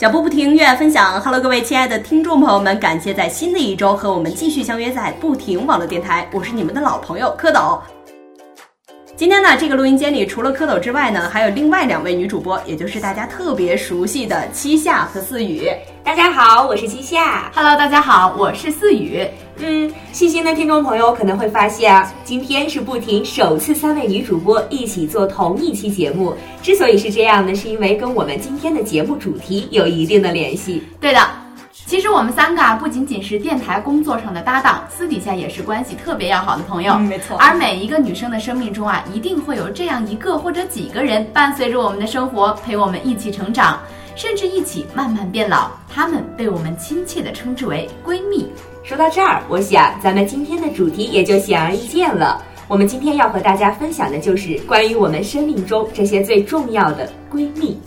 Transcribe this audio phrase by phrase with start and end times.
[0.00, 1.20] 脚步不停，乐分享。
[1.20, 7.78] Hello，各位亲爱的听众朋友们，感谢在新的一周和我们继续相约在不停网络电台，我是你们的老朋友蝌蚪。
[9.14, 15.70] 今天呢，这个录音间里除了蝌蚪之外呢，还有另外两位女主播，也就是大家特别熟悉的七夏和四雨。
[16.02, 17.52] 大家好，我是七夏。
[17.54, 19.28] Hello，大家好，我是四雨。
[19.62, 26.34] 嗯，细心的听众朋友可能会发现啊，今天是不停首次三位女主播一起做同一期节目。
[26.62, 30.82] 之所以是这样呢，是因为跟我们今天的节目主题有一定的联系。
[30.98, 31.20] 对的，
[31.86, 36.94] 其实我们三个啊，不仅仅是电台工作上的搭档，私底下也是关系特别要好的朋友。
[36.94, 43.78] 嗯没错而每一个女生的生命中啊，一定会有这样一个或者几个人伴随着我们的生活，陪我们一起成长，
[44.20, 45.70] 甚至一起慢慢变老。
[45.88, 48.46] 她们被我们亲切地称之为闺蜜。
[48.84, 52.44] 说到这儿，我想咱们今天的主题也就显而易见了。
[52.68, 57.80] 我们今天要和大家分享的就是关于我们生命中这些最重要的闺蜜。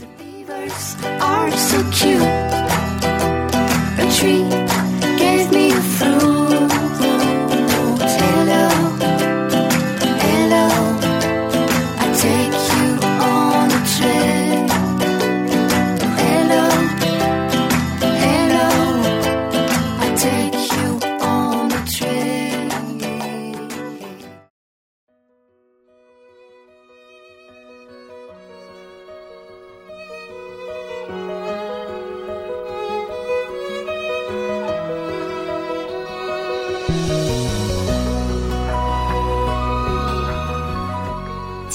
[1.19, 2.19] are so cute.
[3.99, 4.43] A tree
[5.15, 6.32] gave me a fruit.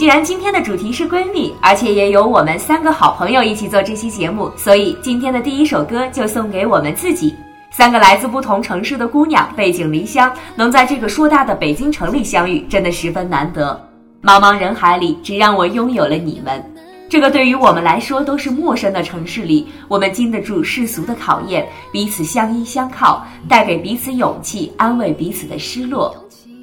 [0.08, 7.34] 既然今天的主题是闺蜜，而且也有我们三个好朋友一起做这期节目，所以今天的第一首歌就送给我们自己。
[7.70, 13.78] 三个来自不同城市的姑娘，背井离乡，能在这个硕大的北京城里相遇，真的十分难得。
[14.22, 16.64] 茫茫人海里，只让我拥有了你们。
[17.10, 26.16] 这个对于我们来说都是陌生的城市里，我们经得住世俗的考验，彼此相依相靠，带给彼此勇气，安慰彼此的失落。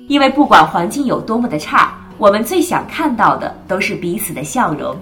[0.08, 4.96] 因为不管环境有多么的差，我们最想看到的都是彼此的笑容。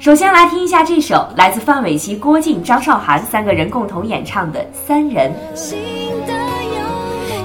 [0.00, 5.32] 首先来听一下这首来自范玮琪、郭靖、张韶涵三个人共同演唱的《三人》。
[5.56, 5.78] 新
[6.26, 6.80] 的有，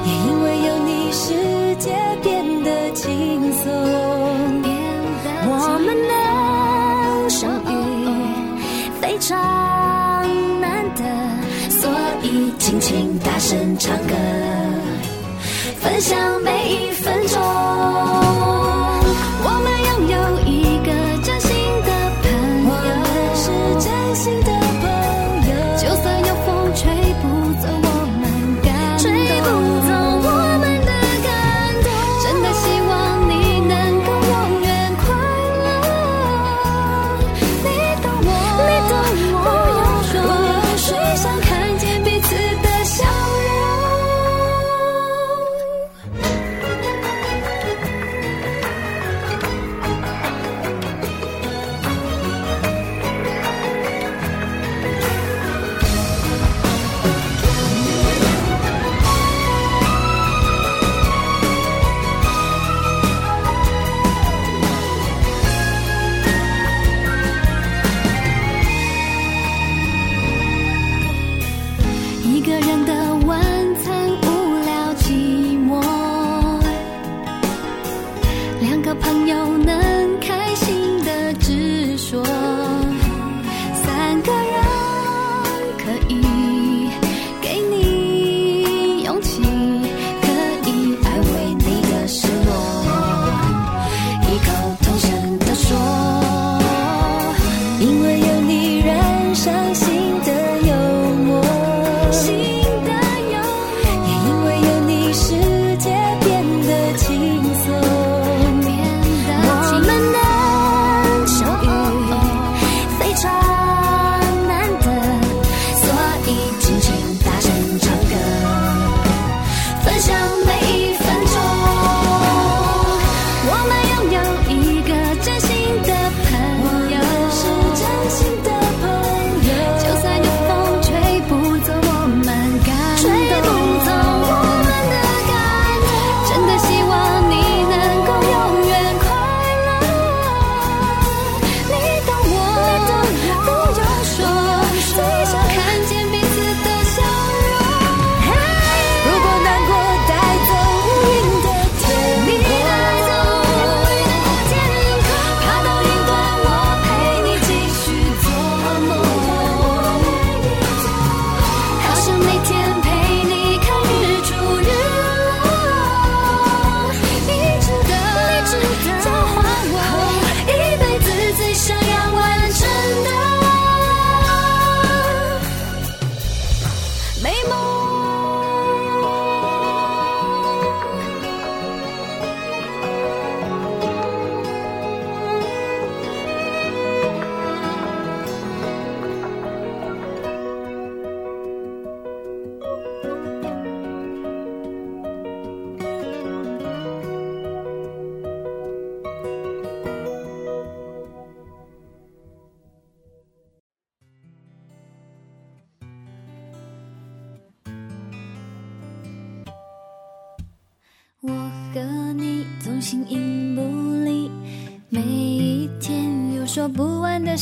[0.05, 3.71] 也因为有你，世界变得轻松。
[5.51, 7.67] 我们能相遇，
[8.99, 9.39] 非常
[10.59, 11.03] 难得，
[11.69, 11.89] 所
[12.23, 14.13] 以尽情大声唱歌，
[15.81, 18.58] 分享每一分钟。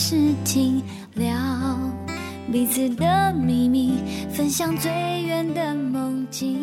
[0.09, 0.15] 事
[0.45, 0.81] 情
[1.15, 1.35] 聊，
[2.49, 3.95] 彼此的秘密，
[4.29, 4.89] 分享最
[5.23, 6.55] 远的梦境。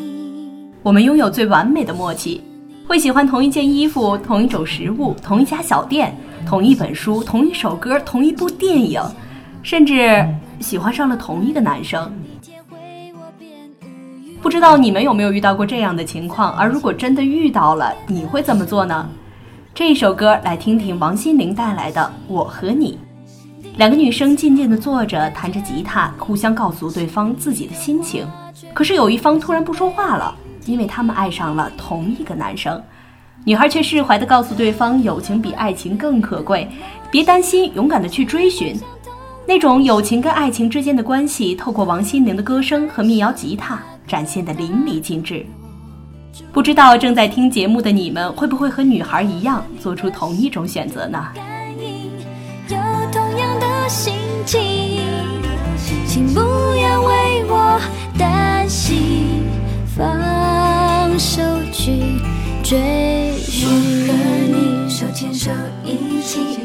[0.83, 2.43] 我们拥有最完美的默契，
[2.89, 8.99] 会喜欢同一件衣服、同一种食物、同一家小店、同一本书、同一首歌、同一部电影，
[9.63, 10.27] 甚至
[10.59, 12.11] 喜欢上了同一个男生。
[14.41, 16.55] 不知道你们有没有遇到过这样的情况？
[16.55, 19.07] 而如果真的遇到了，你会怎么做呢？
[19.75, 22.93] 这一首歌，来听听王心凌带来的《我和你》。
[23.77, 28.27] 两个女生静静地坐着，弹着吉他，互相告诉对方自己的心情。
[28.73, 30.35] 可是有一方突然不说话了，
[30.65, 32.83] 因为他们爱上了同一个男生。
[33.45, 36.69] 女孩却释怀地告诉对方，友情比爱情更可贵，
[37.11, 38.75] 别担心，勇敢地去追寻。
[39.47, 43.81] 那种友情跟爱情之间的关系，透过王心凌的歌声和民谣吉他。
[44.07, 45.47] 展现的淋漓尽致。
[46.53, 51.27] 不知道正在听节目的你们，会不会和女孩一样做出同一种选择呢？
[53.89, 54.15] 心
[54.47, 55.01] 情，
[56.07, 57.81] 请不要为我
[58.19, 59.45] 担心，
[59.97, 61.43] 放手
[61.73, 62.21] 去
[62.63, 63.69] 追寻。
[63.69, 64.13] 我和
[64.47, 65.51] 你手牵手
[65.85, 66.65] 一起，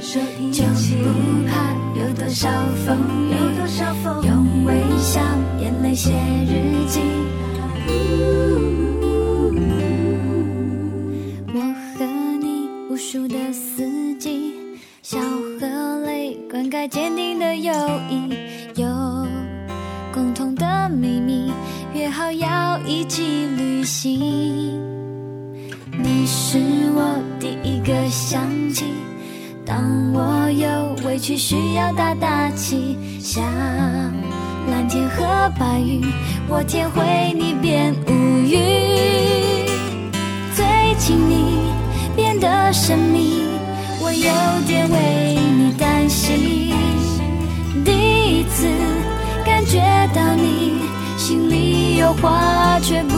[52.13, 53.15] 话，却不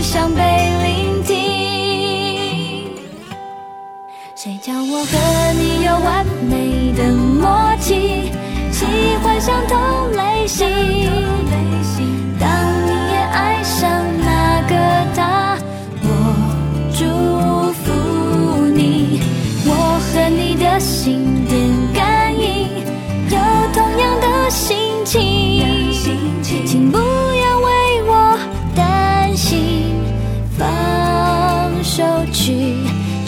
[0.00, 0.42] 想被
[0.82, 1.32] 聆听。
[4.34, 8.30] 谁叫我和你有完美的默契，
[8.70, 8.84] 喜
[9.22, 10.68] 欢相同类型。
[12.38, 12.46] 当
[12.86, 14.74] 你也爱上那个
[15.14, 15.56] 他，
[16.02, 16.06] 我
[16.92, 17.02] 祝
[17.82, 19.22] 福你。
[19.66, 21.33] 我和你的心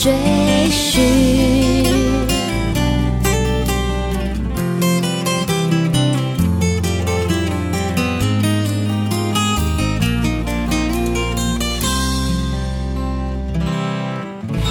[0.06, 1.02] 追寻。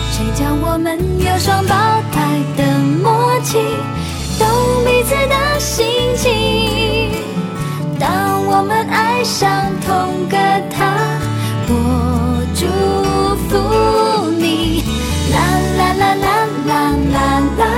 [0.09, 1.75] 谁叫我们有双胞
[2.13, 2.63] 胎的
[3.03, 3.57] 默契，
[4.39, 4.47] 懂
[4.85, 6.31] 彼此的心情。
[7.99, 10.37] 当我们爱上同个
[10.71, 10.95] 他，
[11.67, 12.65] 我祝
[13.49, 14.04] 福。
[16.13, 17.75] 啦啦啦啦啦。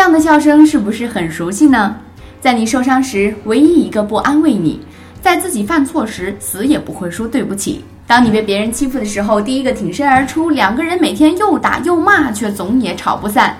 [0.00, 1.94] 这样的笑声是不是很熟悉呢？
[2.40, 4.80] 在你受伤时，唯一一个不安慰你；
[5.20, 7.84] 在自己犯错时，死也不会说对不起。
[8.06, 10.48] 当你被别人欺负的时候，第一个挺身而出。
[10.48, 13.54] 两个人每天又打又骂，却总也吵不散。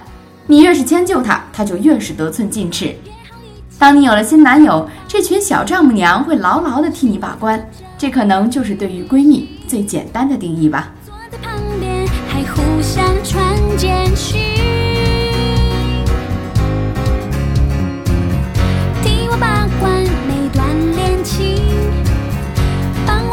[0.47, 2.97] 你越是迁就他，他就越是得寸进尺。
[3.78, 7.62] 当你有了新男友，这群小丈母娘会牢牢地替你把关。
[7.99, 10.90] 这可能就是对于闺蜜最简单的定义吧。
[11.04, 13.44] 坐在旁边，还互相传
[13.76, 14.40] 简讯，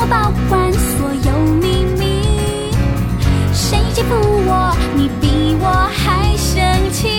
[0.10, 2.22] 保管所有秘密。
[3.52, 7.10] 谁欺负我，你比我还生气。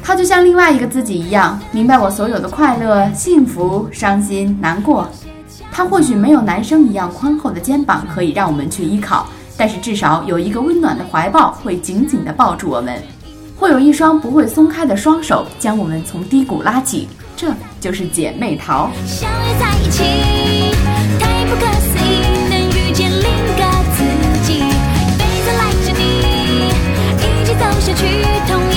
[0.00, 5.08] 他就像另外一个自己一样，明白我所有的快乐、幸福、伤心、难过。
[5.72, 13.02] 他或许没有男生一样宽厚的肩膀可以让我们去依靠，但是至少有一个温暖的怀抱会紧紧地抱住我们，
[13.56, 17.08] 会有一双不会松开的双手将我们从低谷拉起。
[17.36, 20.02] 这就是姐妹淘，相约在一起，
[21.20, 23.62] 太不可思议，能遇见另一个
[23.94, 24.02] 自
[24.46, 24.60] 己，一
[25.18, 26.02] 辈子赖着你，
[27.20, 28.06] 一起走下去，
[28.48, 28.75] 同游。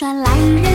[0.00, 0.69] 耍来人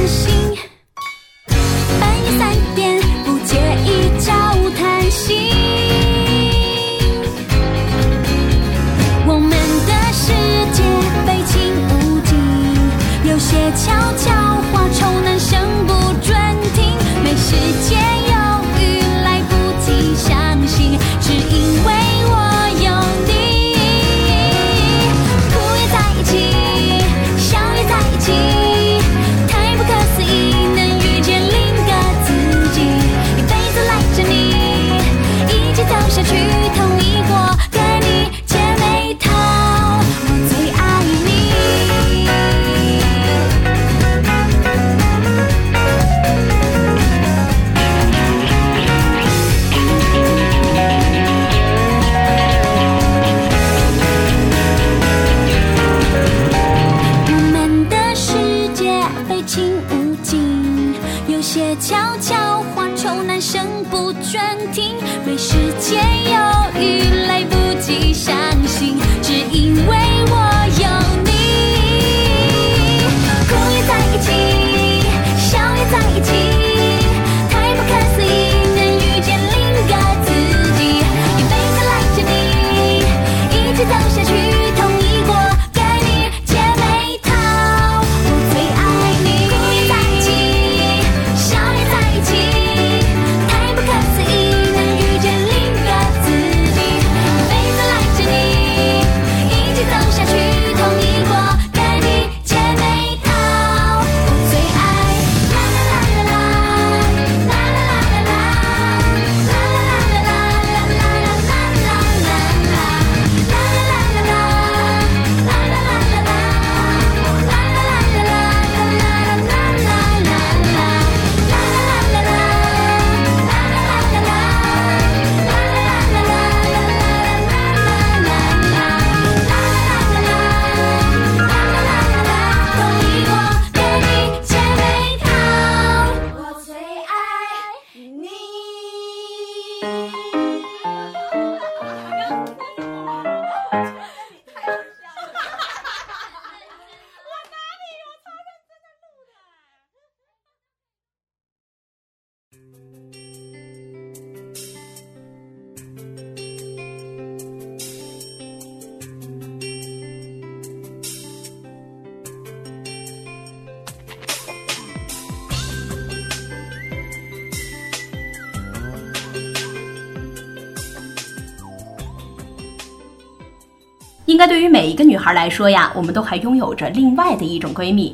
[174.35, 178.13] 应该对于每一个女孩来说呀，我们都还拥有着另外的一种闺蜜。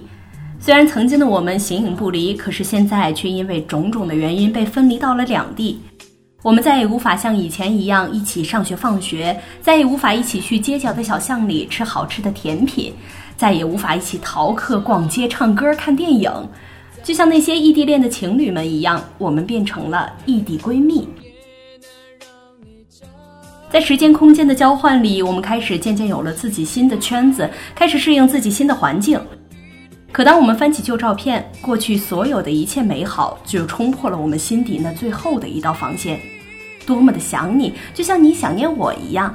[0.59, 5.81] 虽然曾经的我们形影不离，可是现在却因为种种的原因被分离到了两地。
[6.43, 12.93] 我们再也无法像以前一样一起上学放学，再也无法一起去街角的小巷里吃好吃的甜品，
[13.35, 16.31] 再也无法一起逃课、逛街、唱歌、看电影。
[17.01, 21.07] 就像那些异地恋的情侣们一样，我们变成了异地闺蜜。
[23.71, 29.17] 在时间空间的交换里，我们开始渐渐有了自己新的圈子，开始适应自己新的环境。
[30.11, 36.19] 可当我们翻起旧照片，过去所有的一切美好，就冲破了我们心底那最后的一道防线。
[36.85, 39.33] 多么的想你，就像你想念我一样。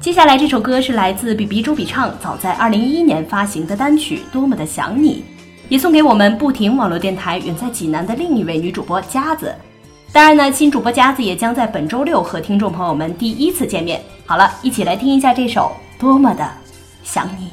[0.00, 5.16] 接下来这首歌是来自比比周笔畅早在二零一一年发行的单曲《多么的想你》，
[5.68, 9.54] 也送给我们不停网络电台远在济南的另一位女主播佳子。
[10.16, 14.02] 当然呢，新主播夹子也将在本周六和听众朋友们第一次见面。
[14.24, 15.70] 好了，一起来听一下这首
[16.00, 16.50] 《多么的
[17.04, 17.26] 想》。
[17.38, 17.50] 你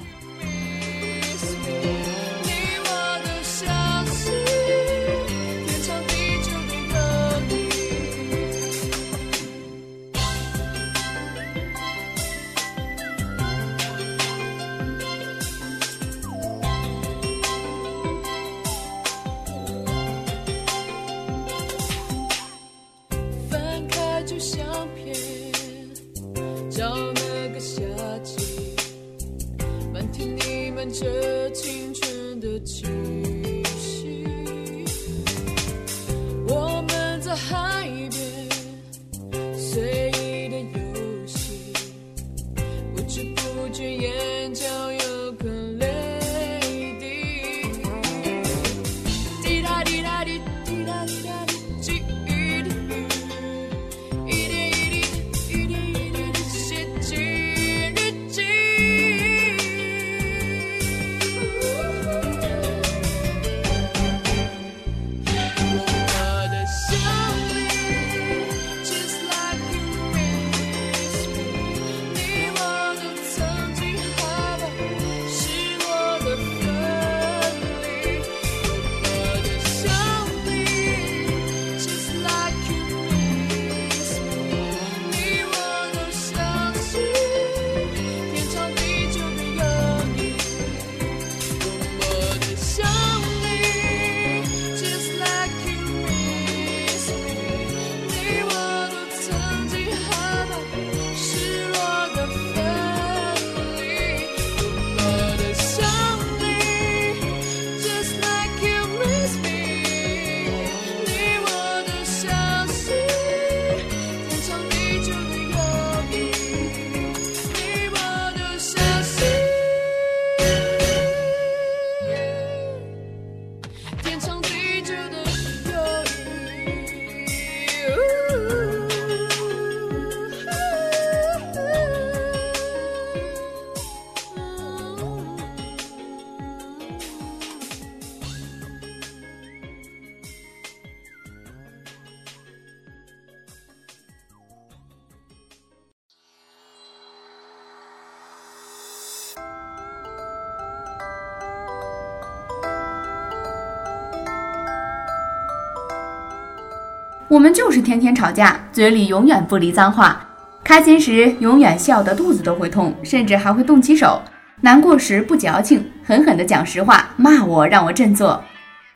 [157.29, 160.25] 我们就是天天吵架，嘴里永远不离脏话。
[160.63, 164.21] 开心时永远笑得肚子都会痛，甚至还会动起手；
[164.61, 168.41] 难过时不矫情，狠狠地讲实话，骂我让我振作。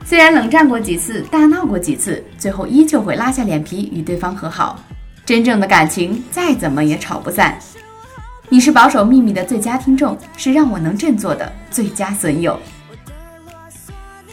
[0.04, 4.78] 虽然冷战过几次，大闹过几次，最后依旧会拉下脸皮与对方和好。
[5.24, 7.58] 真正的感情再怎么也吵不散。
[8.48, 12.58] 你是保守秘密的最佳听众，是让我能振作的最佳损友。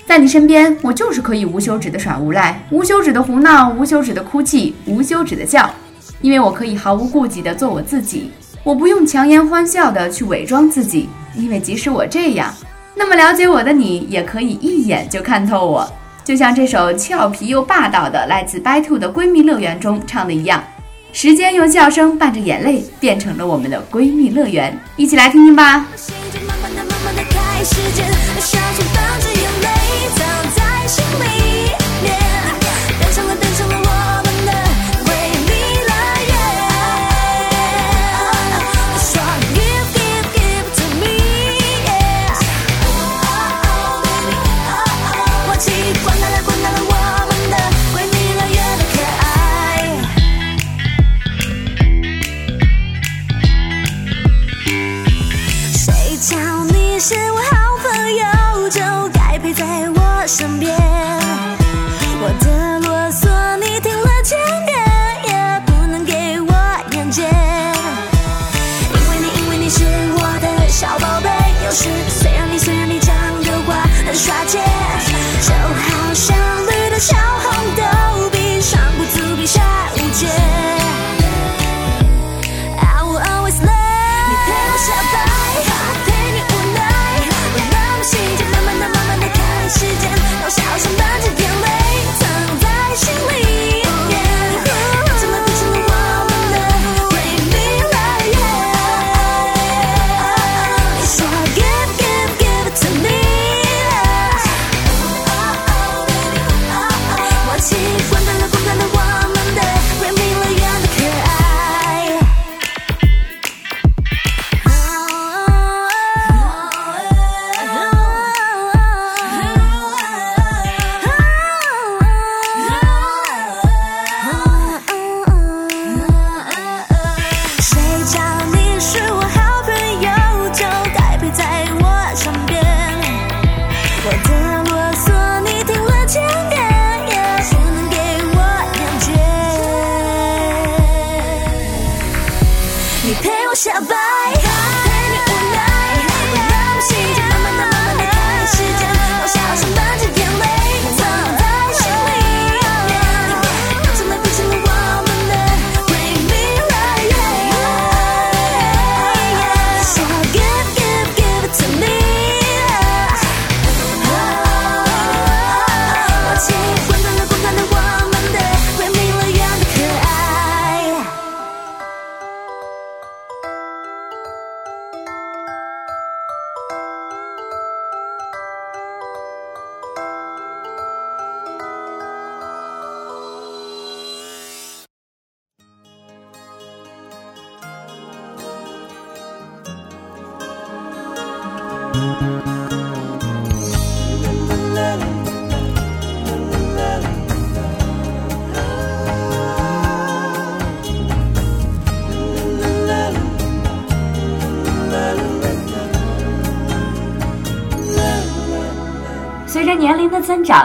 [0.08, 5.70] 在你身边，我就是可以无休止的耍无赖，无休止的胡闹，无休止的哭泣，无休止的笑，
[6.22, 8.32] 因为我可以毫无顾忌的做我自己，
[8.64, 12.54] 我不用强颜欢笑的去伪装自己，因为即使我这样，
[12.96, 15.92] 那么了解我的你也可以一眼就看透我，
[16.24, 20.64] 就像这首俏皮又霸道的来自 By Two 的《闺蜜乐园》中唱的一样。
[21.12, 24.78] 时间用笑声伴着眼泪，变成了我们的闺蜜乐园。
[24.98, 25.88] 一起来听听吧。
[25.96, 28.06] 心就慢慢的、慢慢的开始间，
[28.40, 29.75] 笑出伴着眼泪，
[30.16, 31.85] 藏在心里。
[60.36, 61.05] 身边。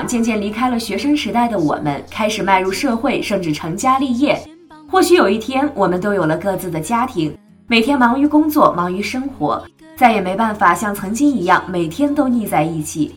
[0.07, 4.41] 渐渐离开了学生时代的我们，开始迈入社会，甚至成家立业。
[4.89, 9.63] 或许有一天，我们都有了各自的家庭，每天忙于工作，忙于生活，
[9.97, 13.15] 再也没办法像曾经一样每天都腻在一起。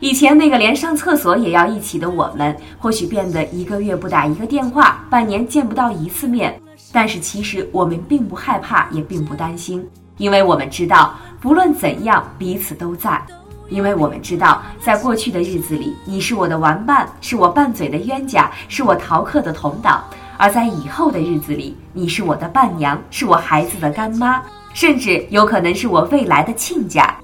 [0.00, 6.60] 以前那个连上厕所也要一起的我们，或许变得一个月不打一个电话，半年见不到一次面。
[6.92, 9.84] 但是其实我们并不害怕，也并不担心，
[10.16, 13.20] 因为我们知道，不论怎样，彼此都在。
[13.68, 20.00] 因为我们知道，在过去的日子里，你是我的玩伴，是我拌嘴的冤家，是我逃课的同党；
[20.36, 27.14] 而在以后的日子里，你是我的伴娘，是我孩子的干妈，甚至有可能是我未来的亲家。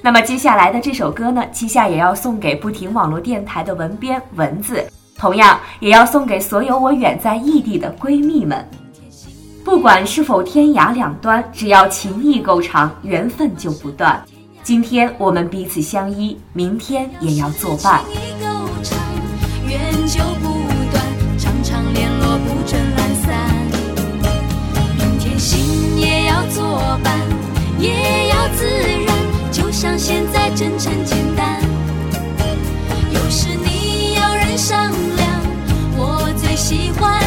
[0.00, 4.84] 那么接下来的这首歌呢，七夏也要送给不停网络电台的文编蚊子，
[5.16, 8.68] 同样也要送给所有我远在异地的闺蜜们。
[9.64, 14.20] 不管是否天涯两端，只要情谊够长，缘分就不断。
[14.64, 18.00] 今天我们彼此相依，明天也要作伴。
[18.04, 18.46] 情谊够
[18.84, 18.96] 长，
[19.68, 20.50] 缘久不
[20.92, 21.04] 断，
[21.36, 23.50] 常常联络不准懒散。
[24.96, 27.12] 明天心也要作伴，
[27.80, 28.64] 也要自
[29.04, 31.60] 然，就像现在真诚简单。
[33.12, 35.42] 有时你要人商量，
[35.96, 37.20] 我最喜欢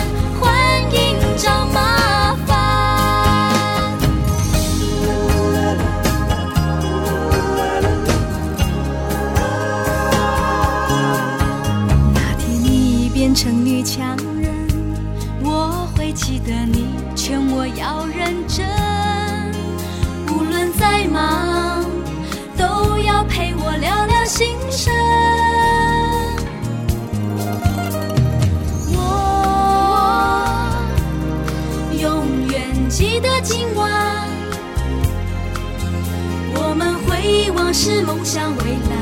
[37.86, 38.96] 是，梦想未来。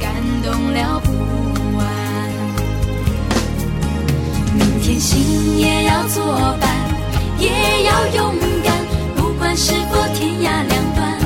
[0.00, 0.10] 感
[0.42, 1.12] 动了不
[1.76, 1.84] 完。
[4.54, 6.24] 明天心也要作
[6.58, 6.70] 伴，
[7.38, 7.50] 也
[7.84, 8.34] 要勇
[8.64, 8.74] 敢，
[9.14, 11.18] 不管是否天涯两端，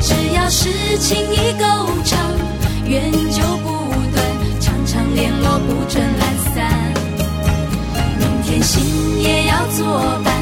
[0.00, 1.66] 只要是情谊够
[2.06, 2.18] 长，
[2.86, 4.24] 缘就不断，
[4.60, 6.72] 常常联络不准懒散。
[8.18, 10.32] 明天心也要作伴，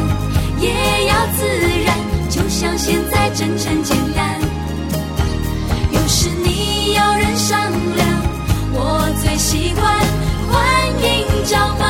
[0.60, 1.44] 也要自
[1.84, 1.98] 然，
[2.30, 4.39] 就像现在真诚简单。
[6.22, 7.58] 是你有人商
[7.96, 8.06] 量，
[8.74, 9.98] 我最喜欢
[10.50, 11.89] 欢迎找妈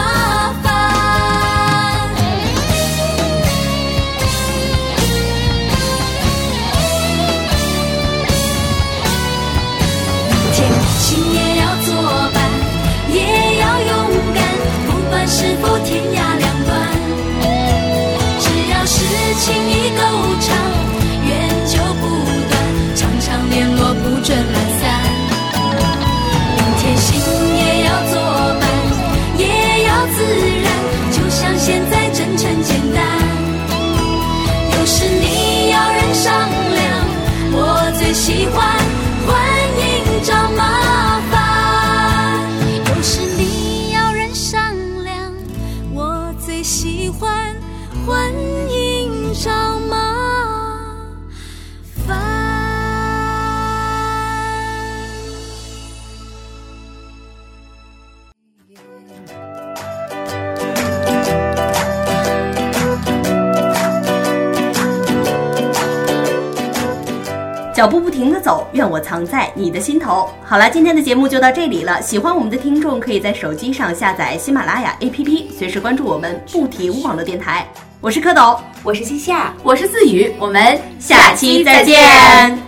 [67.80, 70.28] 脚步不停地走，愿我藏在你的心头。
[70.44, 72.02] 好了，今天的节目就到这里了。
[72.02, 77.66] 喜欢我们的听众可以在手机上下载喜马拉雅 APP，随时关注我们不停网络电台。
[78.02, 82.58] 我是蝌蚪，我是西夏，我是自语，我们下期再见，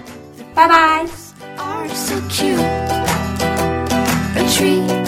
[0.55, 1.05] 拜拜。
[1.93, 2.57] So cute?
[4.49, 5.02] Tree.